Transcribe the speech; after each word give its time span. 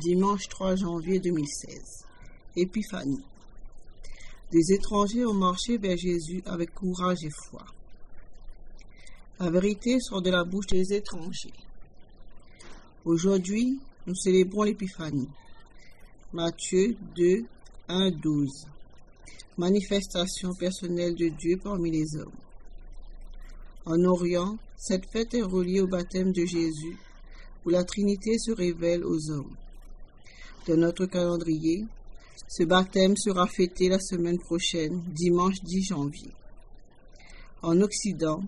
Dimanche 0.00 0.48
3 0.48 0.76
janvier 0.76 1.20
2016. 1.20 2.06
Épiphanie. 2.56 3.22
Des 4.50 4.72
étrangers 4.72 5.26
ont 5.26 5.34
marché 5.34 5.76
vers 5.76 5.98
Jésus 5.98 6.42
avec 6.46 6.72
courage 6.72 7.22
et 7.24 7.30
foi. 7.48 7.64
La 9.38 9.50
vérité 9.50 10.00
sort 10.00 10.22
de 10.22 10.30
la 10.30 10.44
bouche 10.44 10.68
des 10.68 10.94
étrangers. 10.94 11.52
Aujourd'hui, 13.04 13.80
nous 14.06 14.14
célébrons 14.14 14.62
l'Épiphanie. 14.62 15.28
Matthieu 16.32 16.96
2, 17.14 17.44
1, 17.88 18.10
12. 18.12 18.66
Manifestation 19.58 20.54
personnelle 20.54 21.16
de 21.16 21.28
Dieu 21.28 21.58
parmi 21.62 21.90
les 21.90 22.16
hommes. 22.16 22.32
En 23.84 24.02
Orient, 24.04 24.56
cette 24.76 25.10
fête 25.12 25.34
est 25.34 25.42
reliée 25.42 25.82
au 25.82 25.86
baptême 25.86 26.32
de 26.32 26.46
Jésus, 26.46 26.96
où 27.66 27.68
la 27.68 27.84
Trinité 27.84 28.38
se 28.38 28.52
révèle 28.52 29.04
aux 29.04 29.30
hommes. 29.30 29.54
Dans 30.68 30.76
notre 30.76 31.06
calendrier, 31.06 31.84
ce 32.46 32.62
baptême 32.62 33.16
sera 33.16 33.48
fêté 33.48 33.88
la 33.88 33.98
semaine 33.98 34.38
prochaine, 34.38 35.02
dimanche 35.08 35.60
10 35.60 35.82
janvier. 35.88 36.30
En 37.62 37.80
Occident, 37.80 38.44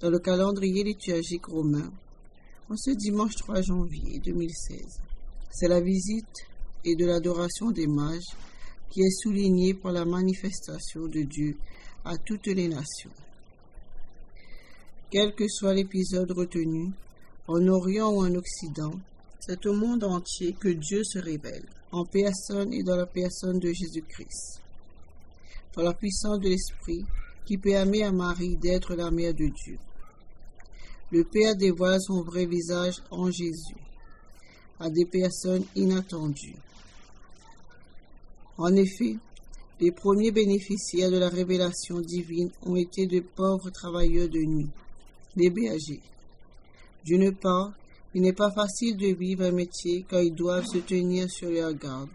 dans 0.00 0.08
le 0.08 0.20
calendrier 0.20 0.84
liturgique 0.84 1.46
romain, 1.46 1.90
en 2.70 2.76
ce 2.76 2.92
dimanche 2.92 3.34
3 3.34 3.62
janvier 3.62 4.20
2016, 4.20 5.00
c'est 5.50 5.66
la 5.66 5.80
visite 5.80 6.46
et 6.84 6.94
de 6.94 7.06
l'adoration 7.06 7.72
des 7.72 7.88
mages 7.88 8.36
qui 8.88 9.00
est 9.00 9.22
soulignée 9.22 9.74
par 9.74 9.90
la 9.90 10.04
manifestation 10.04 11.08
de 11.08 11.22
Dieu 11.22 11.56
à 12.04 12.16
toutes 12.18 12.46
les 12.46 12.68
nations. 12.68 13.10
Quel 15.10 15.34
que 15.34 15.48
soit 15.48 15.74
l'épisode 15.74 16.30
retenu, 16.30 16.92
en 17.48 17.66
Orient 17.66 18.12
ou 18.12 18.20
en 18.24 18.34
Occident, 18.36 18.92
c'est 19.40 19.66
au 19.66 19.72
monde 19.72 20.04
entier 20.04 20.52
que 20.52 20.68
Dieu 20.68 21.04
se 21.04 21.18
révèle, 21.18 21.64
en 21.92 22.04
personne 22.04 22.72
et 22.72 22.82
dans 22.82 22.96
la 22.96 23.06
personne 23.06 23.58
de 23.58 23.72
Jésus-Christ. 23.72 24.60
Par 25.74 25.84
la 25.84 25.94
puissance 25.94 26.40
de 26.40 26.48
l'Esprit 26.48 27.04
qui 27.46 27.56
permet 27.56 28.02
à 28.02 28.12
Marie 28.12 28.56
d'être 28.56 28.94
la 28.94 29.10
mère 29.10 29.32
de 29.32 29.46
Dieu. 29.46 29.78
Le 31.10 31.24
Père 31.24 31.56
dévoile 31.56 32.00
son 32.00 32.22
vrai 32.22 32.44
visage 32.44 32.96
en 33.10 33.30
Jésus 33.30 33.76
à 34.78 34.90
des 34.90 35.06
personnes 35.06 35.64
inattendues. 35.74 36.56
En 38.58 38.74
effet, 38.74 39.16
les 39.80 39.92
premiers 39.92 40.32
bénéficiaires 40.32 41.10
de 41.10 41.18
la 41.18 41.28
révélation 41.28 42.00
divine 42.00 42.50
ont 42.66 42.76
été 42.76 43.06
de 43.06 43.20
pauvres 43.20 43.70
travailleurs 43.70 44.28
de 44.28 44.40
nuit, 44.40 44.70
les 45.36 45.50
bergers. 45.50 46.02
D'une 47.04 47.32
part, 47.32 47.72
il 48.18 48.22
n'est 48.22 48.32
pas 48.32 48.50
facile 48.50 48.96
de 48.96 49.14
vivre 49.14 49.44
un 49.44 49.52
métier 49.52 50.04
quand 50.10 50.18
ils 50.18 50.34
doivent 50.34 50.66
se 50.66 50.78
tenir 50.78 51.30
sur 51.30 51.50
leur 51.50 51.72
garde 51.72 52.08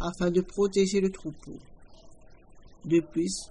afin 0.00 0.30
de 0.30 0.40
protéger 0.40 1.02
le 1.02 1.12
troupeau. 1.12 1.58
De 2.86 3.00
plus, 3.00 3.50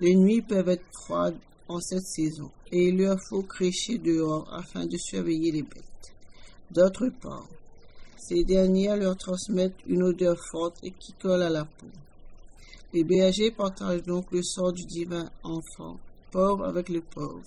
les 0.00 0.16
nuits 0.16 0.42
peuvent 0.42 0.68
être 0.68 0.84
froides 1.04 1.38
en 1.68 1.78
cette 1.78 2.08
saison 2.08 2.50
et 2.72 2.88
il 2.88 2.98
leur 2.98 3.20
faut 3.28 3.44
crécher 3.44 3.98
dehors 3.98 4.52
afin 4.52 4.84
de 4.86 4.96
surveiller 4.96 5.52
les 5.52 5.62
bêtes. 5.62 6.12
D'autre 6.72 7.08
part, 7.22 7.46
ces 8.16 8.42
dernières 8.42 8.96
leur 8.96 9.16
transmettent 9.16 9.86
une 9.86 10.02
odeur 10.02 10.36
forte 10.50 10.78
et 10.82 10.90
qui 10.90 11.12
colle 11.22 11.42
à 11.42 11.50
la 11.50 11.64
peau. 11.64 11.86
Les 12.92 13.04
bergers 13.04 13.52
partagent 13.52 14.02
donc 14.02 14.32
le 14.32 14.42
sort 14.42 14.72
du 14.72 14.84
divin 14.86 15.30
enfant, 15.44 16.00
pauvre 16.32 16.64
avec 16.64 16.88
le 16.88 17.00
pauvre 17.00 17.44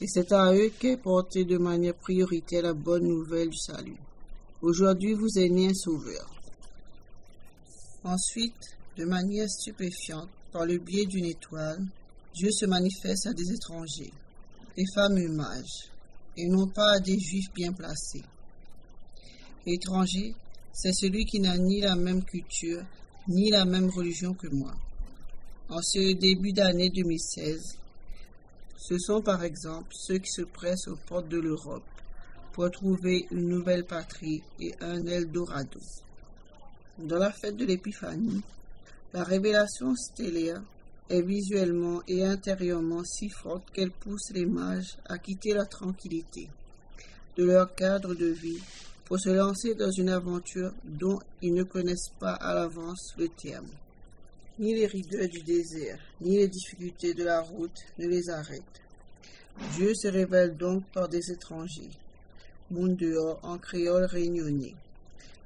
et 0.00 0.06
c'est 0.06 0.32
à 0.32 0.54
eux 0.54 0.70
qu'est 0.78 0.96
portée 0.96 1.44
de 1.44 1.58
manière 1.58 1.94
prioritaire 1.94 2.62
la 2.62 2.72
bonne 2.72 3.06
nouvelle 3.06 3.50
du 3.50 3.58
salut. 3.58 3.98
Aujourd'hui 4.62 5.12
vous 5.12 5.38
est 5.38 5.48
né 5.48 5.68
un 5.68 5.74
sauveur. 5.74 6.28
Ensuite, 8.04 8.78
de 8.96 9.04
manière 9.04 9.48
stupéfiante, 9.48 10.30
par 10.52 10.64
le 10.64 10.78
biais 10.78 11.04
d'une 11.04 11.26
étoile, 11.26 11.84
Dieu 12.34 12.50
se 12.50 12.64
manifeste 12.66 13.26
à 13.26 13.34
des 13.34 13.52
étrangers, 13.52 14.12
des 14.76 14.84
femmes 14.94 15.22
mages, 15.28 15.90
et 16.36 16.48
non 16.48 16.66
pas 16.66 16.96
à 16.96 17.00
des 17.00 17.18
juifs 17.18 17.52
bien 17.54 17.72
placés. 17.72 18.24
Étranger, 19.66 20.34
c'est 20.72 20.94
celui 20.94 21.26
qui 21.26 21.40
n'a 21.40 21.58
ni 21.58 21.80
la 21.80 21.94
même 21.94 22.24
culture, 22.24 22.82
ni 23.28 23.50
la 23.50 23.66
même 23.66 23.90
religion 23.90 24.32
que 24.32 24.48
moi. 24.48 24.72
En 25.68 25.82
ce 25.82 26.14
début 26.14 26.52
d'année 26.52 26.88
2016, 26.88 27.76
ce 28.80 28.98
sont 28.98 29.20
par 29.20 29.44
exemple 29.44 29.92
ceux 29.92 30.18
qui 30.18 30.30
se 30.30 30.40
pressent 30.40 30.88
aux 30.88 30.96
portes 31.06 31.28
de 31.28 31.38
l'Europe 31.38 31.84
pour 32.52 32.70
trouver 32.70 33.26
une 33.30 33.48
nouvelle 33.48 33.84
patrie 33.84 34.42
et 34.58 34.74
un 34.80 35.06
Eldorado. 35.06 35.80
Dans 36.98 37.18
la 37.18 37.30
fête 37.30 37.56
de 37.56 37.66
l'Épiphanie, 37.66 38.42
la 39.12 39.22
révélation 39.22 39.94
stellaire 39.94 40.62
est 41.10 41.20
visuellement 41.20 42.02
et 42.08 42.24
intérieurement 42.24 43.04
si 43.04 43.28
forte 43.28 43.70
qu'elle 43.70 43.90
pousse 43.90 44.30
les 44.30 44.46
mages 44.46 44.96
à 45.04 45.18
quitter 45.18 45.52
la 45.52 45.66
tranquillité 45.66 46.48
de 47.36 47.44
leur 47.44 47.74
cadre 47.74 48.14
de 48.14 48.26
vie 48.26 48.62
pour 49.04 49.20
se 49.20 49.28
lancer 49.28 49.74
dans 49.74 49.90
une 49.90 50.08
aventure 50.08 50.72
dont 50.84 51.18
ils 51.42 51.52
ne 51.52 51.64
connaissent 51.64 52.12
pas 52.18 52.34
à 52.34 52.54
l'avance 52.54 53.14
le 53.18 53.28
terme. 53.28 53.68
Ni 54.60 54.74
les 54.74 54.86
rigueurs 54.86 55.26
du 55.26 55.40
désert, 55.40 55.98
ni 56.20 56.36
les 56.36 56.48
difficultés 56.48 57.14
de 57.14 57.24
la 57.24 57.40
route 57.40 57.78
ne 57.98 58.06
les 58.06 58.28
arrêtent. 58.28 58.82
Dieu 59.74 59.94
se 59.94 60.08
révèle 60.08 60.54
donc 60.54 60.84
par 60.92 61.08
des 61.08 61.32
étrangers, 61.32 61.88
monde 62.70 62.94
dehors 62.98 63.40
en 63.42 63.56
créole 63.56 64.04
réunionnais, 64.04 64.74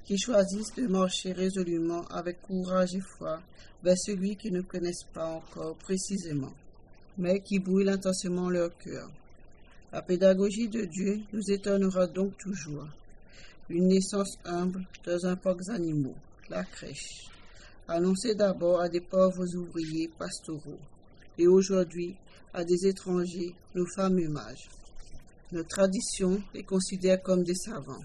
qui 0.05 0.19
choisissent 0.19 0.75
de 0.75 0.89
marcher 0.89 1.31
résolument 1.31 2.05
avec 2.09 2.43
courage 2.43 2.97
et 2.97 3.01
foi 3.17 3.41
vers 3.85 3.97
celui 3.97 4.35
qu'ils 4.35 4.53
ne 4.53 4.63
connaissent 4.63 5.07
pas 5.13 5.29
encore 5.29 5.77
précisément, 5.77 6.53
mais 7.17 7.39
qui 7.39 7.61
brûle 7.61 7.91
intensément 7.91 8.51
leur 8.51 8.77
cœur. 8.79 9.09
La 9.93 10.03
pédagogie 10.03 10.69
de 10.69 10.87
Dieu 10.87 11.21
nous 11.33 11.53
étonnera 11.53 12.09
donc 12.09 12.37
toujours. 12.37 12.89
Une 13.69 13.87
naissance 13.87 14.37
humble 14.45 14.85
dans 15.07 15.25
un 15.25 15.37
parc 15.37 15.69
animaux, 15.69 16.17
la 16.51 16.65
crèche 16.65 17.31
annoncé 17.89 18.35
d'abord 18.35 18.81
à 18.81 18.89
des 18.89 19.01
pauvres 19.01 19.55
ouvriers 19.57 20.11
pastoraux, 20.19 20.79
et 21.39 21.47
aujourd'hui 21.47 22.17
à 22.53 22.65
des 22.65 22.87
étrangers, 22.87 23.55
nos 23.75 23.87
femmes 23.95 24.19
et 24.19 24.29
mages. 24.29 24.69
Notre 25.53 25.69
tradition 25.69 26.41
les 26.55 26.63
considère 26.63 27.23
comme 27.23 27.43
des 27.43 27.55
savants, 27.55 28.03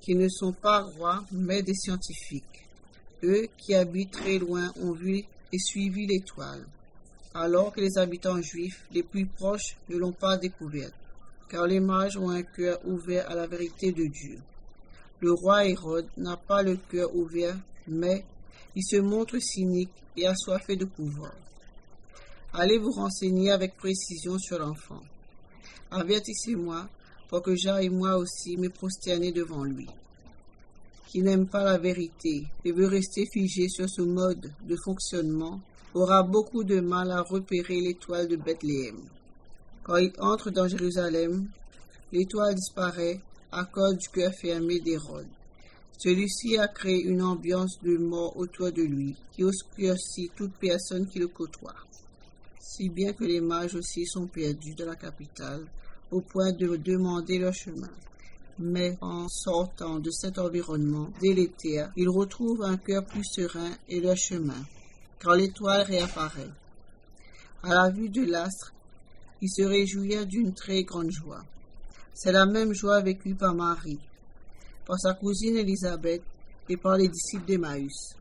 qui 0.00 0.14
ne 0.14 0.28
sont 0.28 0.52
pas 0.52 0.82
rois, 0.82 1.24
mais 1.32 1.62
des 1.62 1.74
scientifiques. 1.74 2.66
Eux 3.24 3.46
qui 3.56 3.74
habitent 3.74 4.12
très 4.12 4.38
loin 4.38 4.72
ont 4.80 4.92
vu 4.92 5.24
et 5.52 5.58
suivi 5.58 6.06
l'étoile, 6.06 6.64
alors 7.34 7.72
que 7.72 7.80
les 7.80 7.98
habitants 7.98 8.40
juifs 8.40 8.84
les 8.92 9.02
plus 9.02 9.26
proches 9.26 9.76
ne 9.88 9.96
l'ont 9.96 10.12
pas 10.12 10.36
découverte, 10.36 10.94
car 11.48 11.66
les 11.66 11.80
mages 11.80 12.16
ont 12.16 12.30
un 12.30 12.42
cœur 12.42 12.78
ouvert 12.86 13.30
à 13.30 13.34
la 13.34 13.46
vérité 13.46 13.92
de 13.92 14.06
Dieu. 14.06 14.38
Le 15.20 15.32
roi 15.32 15.66
Hérode 15.66 16.08
n'a 16.16 16.36
pas 16.36 16.62
le 16.62 16.76
cœur 16.76 17.14
ouvert, 17.14 17.56
mais 17.86 18.24
il 18.74 18.82
se 18.84 18.96
montre 18.96 19.38
cynique 19.38 19.92
et 20.16 20.26
assoiffé 20.26 20.76
de 20.76 20.84
pouvoir. 20.84 21.32
Allez 22.54 22.78
vous 22.78 22.90
renseigner 22.90 23.50
avec 23.50 23.76
précision 23.76 24.38
sur 24.38 24.58
l'enfant. 24.58 25.00
Avertissez-moi 25.90 26.88
pour 27.28 27.42
que 27.42 27.56
j'aille 27.56 27.88
moi 27.88 28.16
aussi 28.16 28.56
me 28.56 28.68
prosterner 28.68 29.32
devant 29.32 29.64
lui. 29.64 29.88
Qui 31.08 31.22
n'aime 31.22 31.46
pas 31.46 31.64
la 31.64 31.78
vérité 31.78 32.44
et 32.64 32.72
veut 32.72 32.86
rester 32.86 33.26
figé 33.26 33.68
sur 33.68 33.88
ce 33.88 34.02
mode 34.02 34.52
de 34.66 34.76
fonctionnement 34.84 35.60
aura 35.94 36.22
beaucoup 36.22 36.64
de 36.64 36.80
mal 36.80 37.10
à 37.10 37.20
repérer 37.20 37.80
l'étoile 37.80 38.28
de 38.28 38.36
Bethléem. 38.36 38.98
Quand 39.84 39.96
il 39.96 40.12
entre 40.18 40.50
dans 40.50 40.68
Jérusalem, 40.68 41.48
l'étoile 42.12 42.54
disparaît 42.54 43.20
à 43.50 43.64
cause 43.64 43.98
du 43.98 44.08
cœur 44.08 44.32
fermé 44.32 44.80
d'Hérode. 44.80 45.26
Celui-ci 45.98 46.58
a 46.58 46.68
créé 46.68 47.02
une 47.02 47.22
ambiance 47.22 47.78
de 47.82 47.96
mort 47.96 48.36
autour 48.36 48.72
de 48.72 48.82
lui, 48.82 49.14
qui 49.32 49.44
obscurcit 49.44 50.30
toute 50.34 50.54
personne 50.54 51.06
qui 51.06 51.18
le 51.18 51.28
côtoie. 51.28 51.76
Si 52.58 52.88
bien 52.88 53.12
que 53.12 53.24
les 53.24 53.40
mages 53.40 53.74
aussi 53.74 54.06
sont 54.06 54.26
perdus 54.26 54.74
de 54.74 54.84
la 54.84 54.96
capitale, 54.96 55.64
au 56.10 56.20
point 56.20 56.52
de 56.52 56.76
demander 56.76 57.38
leur 57.38 57.54
chemin. 57.54 57.90
Mais 58.58 58.96
en 59.00 59.28
sortant 59.28 59.98
de 59.98 60.10
cet 60.10 60.38
environnement 60.38 61.10
délétère, 61.20 61.90
ils 61.96 62.08
retrouvent 62.08 62.62
un 62.62 62.76
cœur 62.76 63.04
plus 63.06 63.24
serein 63.24 63.70
et 63.88 64.00
leur 64.00 64.16
chemin, 64.16 64.62
quand 65.22 65.34
l'étoile 65.34 65.82
réapparaît. 65.82 66.50
À 67.62 67.74
la 67.74 67.90
vue 67.90 68.10
de 68.10 68.24
l'astre, 68.24 68.72
ils 69.40 69.50
se 69.50 69.62
réjouirent 69.62 70.26
d'une 70.26 70.52
très 70.52 70.82
grande 70.82 71.10
joie. 71.10 71.42
C'est 72.14 72.32
la 72.32 72.44
même 72.44 72.74
joie 72.74 73.00
vécue 73.00 73.34
par 73.34 73.54
Marie, 73.54 73.98
par 74.86 74.98
sa 74.98 75.14
cousine 75.14 75.56
Élisabeth 75.56 76.22
et 76.68 76.76
par 76.76 76.96
les 76.96 77.08
disciples 77.08 77.46
d'Emmaüs. 77.46 78.14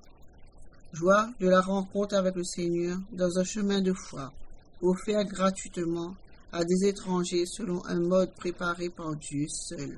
Joie 0.93 1.29
de 1.39 1.47
la 1.47 1.61
rencontre 1.61 2.15
avec 2.15 2.35
le 2.35 2.43
Seigneur 2.43 2.97
dans 3.13 3.37
un 3.37 3.43
chemin 3.43 3.81
de 3.81 3.93
foi, 3.93 4.31
offert 4.81 5.23
gratuitement 5.23 6.15
à 6.51 6.65
des 6.65 6.85
étrangers 6.85 7.45
selon 7.45 7.85
un 7.85 7.99
mode 7.99 8.33
préparé 8.33 8.89
par 8.89 9.15
Dieu 9.15 9.47
seul. 9.47 9.97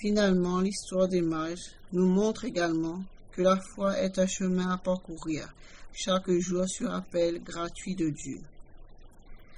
Finalement, 0.00 0.60
l'histoire 0.60 1.06
des 1.06 1.22
mages 1.22 1.76
nous 1.92 2.08
montre 2.08 2.44
également 2.44 3.02
que 3.30 3.42
la 3.42 3.56
foi 3.74 3.98
est 4.00 4.18
un 4.18 4.26
chemin 4.26 4.70
à 4.70 4.78
parcourir 4.78 5.48
chaque 5.92 6.30
jour 6.30 6.68
sur 6.68 6.92
appel 6.92 7.42
gratuit 7.42 7.94
de 7.94 8.08
Dieu. 8.08 8.40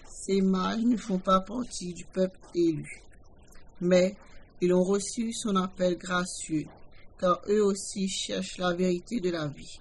Ces 0.07 0.43
mages 0.43 0.83
ne 0.83 0.97
font 0.97 1.19
pas 1.19 1.41
partie 1.41 1.95
du 1.95 2.05
peuple 2.05 2.39
élu, 2.55 3.03
mais 3.81 4.17
ils 4.61 4.73
ont 4.73 4.83
reçu 4.83 5.33
son 5.33 5.57
appel 5.57 5.97
gracieux, 5.97 6.67
car 7.19 7.41
eux 7.49 7.63
aussi 7.63 8.09
cherchent 8.09 8.59
la 8.59 8.73
vérité 8.73 9.21
de 9.21 9.31
la 9.31 9.47
vie. 9.47 9.81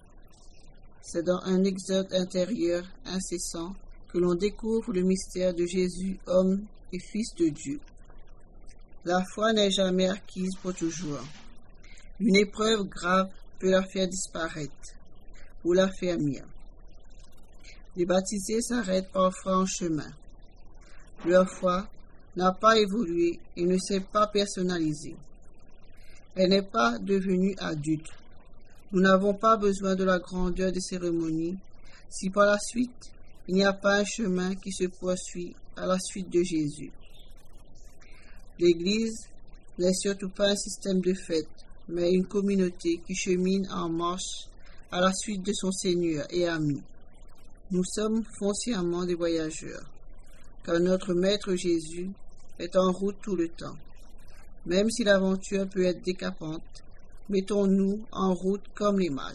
C'est 1.02 1.24
dans 1.24 1.42
un 1.44 1.64
exode 1.64 2.14
intérieur 2.14 2.84
incessant 3.06 3.76
que 4.10 4.18
l'on 4.18 4.36
découvre 4.36 4.94
le 4.94 5.02
mystère 5.02 5.54
de 5.54 5.66
Jésus, 5.66 6.20
homme 6.28 6.66
et 6.92 7.00
fils 7.00 7.34
de 7.36 7.50
Dieu. 7.50 7.80
La 9.06 9.24
foi 9.34 9.52
n'est 9.54 9.72
jamais 9.72 10.08
acquise 10.08 10.56
pour 10.62 10.74
toujours. 10.74 11.24
Une 12.20 12.36
épreuve 12.36 12.84
grave 12.84 13.30
peut 13.60 13.70
la 13.70 13.84
faire 13.84 14.08
disparaître 14.08 14.96
ou 15.66 15.74
la 15.74 15.90
faire 15.90 16.18
mire. 16.18 16.46
Les 17.96 18.06
baptisés 18.06 18.62
s'arrêtent 18.62 19.12
parfois 19.12 19.58
en 19.58 19.66
chemin. 19.66 20.12
Leur 21.26 21.50
foi 21.50 21.88
n'a 22.36 22.52
pas 22.52 22.78
évolué 22.78 23.40
et 23.56 23.66
ne 23.66 23.78
s'est 23.78 24.02
pas 24.02 24.28
personnalisée. 24.28 25.16
Elle 26.36 26.50
n'est 26.50 26.64
pas 26.64 26.98
devenue 27.00 27.56
adulte. 27.60 28.10
Nous 28.92 29.02
n'avons 29.02 29.34
pas 29.34 29.58
besoin 29.58 29.96
de 29.96 30.04
la 30.04 30.20
grandeur 30.20 30.72
des 30.72 30.82
cérémonies 30.82 31.58
si 32.10 32.30
par 32.30 32.46
la 32.46 32.58
suite 32.60 33.12
il 33.48 33.56
n'y 33.56 33.64
a 33.64 33.74
pas 33.74 34.00
un 34.00 34.06
chemin 34.06 34.56
qui 34.56 34.72
se 34.72 34.86
poursuit 34.86 35.56
à 35.76 35.86
la 35.86 35.98
suite 36.00 36.30
de 36.30 36.42
Jésus. 36.44 36.92
L'Église 38.60 39.28
n'est 39.80 39.94
surtout 39.94 40.30
pas 40.30 40.52
un 40.52 40.56
système 40.56 41.02
de 41.02 41.14
fête, 41.14 41.48
mais 41.90 42.12
une 42.12 42.26
communauté 42.26 43.02
qui 43.06 43.16
chemine 43.16 43.68
en 43.72 43.90
marche 43.90 44.48
à 44.92 45.02
la 45.02 45.12
suite 45.12 45.44
de 45.44 45.52
son 45.54 45.72
Seigneur 45.72 46.26
et 46.30 46.48
ami. 46.48 46.82
Nous 47.72 47.84
sommes 47.84 48.24
foncièrement 48.38 49.06
des 49.06 49.16
voyageurs, 49.16 49.90
car 50.64 50.80
notre 50.80 51.14
Maître 51.14 51.56
Jésus 51.56 52.12
est 52.60 52.76
en 52.76 52.92
route 52.92 53.18
tout 53.22 53.36
le 53.36 53.50
temps. 53.50 53.78
Même 54.66 54.90
si 54.90 55.04
l'aventure 55.04 55.68
peut 55.68 55.86
être 55.86 56.04
décapante, 56.04 56.84
mettons-nous 57.30 58.06
en 58.12 58.34
route 58.34 58.64
comme 58.74 59.00
les 59.00 59.10
mâles. 59.10 59.32